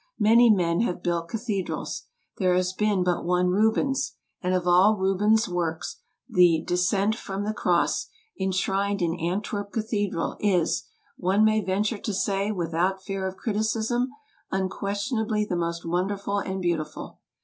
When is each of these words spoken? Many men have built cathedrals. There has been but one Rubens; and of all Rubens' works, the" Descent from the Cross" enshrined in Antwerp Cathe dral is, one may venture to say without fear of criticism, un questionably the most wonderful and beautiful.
Many 0.17 0.49
men 0.49 0.79
have 0.79 1.03
built 1.03 1.27
cathedrals. 1.29 2.07
There 2.39 2.55
has 2.55 2.73
been 2.73 3.03
but 3.03 3.23
one 3.23 3.49
Rubens; 3.49 4.15
and 4.41 4.55
of 4.55 4.65
all 4.67 4.97
Rubens' 4.97 5.47
works, 5.47 5.97
the" 6.27 6.63
Descent 6.65 7.15
from 7.15 7.43
the 7.43 7.53
Cross" 7.53 8.07
enshrined 8.39 9.03
in 9.03 9.13
Antwerp 9.19 9.71
Cathe 9.71 10.11
dral 10.11 10.37
is, 10.39 10.85
one 11.17 11.45
may 11.45 11.61
venture 11.63 11.99
to 11.99 12.15
say 12.15 12.51
without 12.51 13.03
fear 13.03 13.27
of 13.27 13.37
criticism, 13.37 14.09
un 14.49 14.69
questionably 14.69 15.45
the 15.45 15.55
most 15.55 15.85
wonderful 15.85 16.39
and 16.39 16.63
beautiful. 16.63 17.19